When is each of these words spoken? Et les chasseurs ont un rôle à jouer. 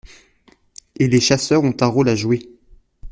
Et 0.97 1.07
les 1.07 1.19
chasseurs 1.19 1.63
ont 1.63 1.77
un 1.79 1.85
rôle 1.85 2.09
à 2.09 2.15
jouer. 2.15 2.39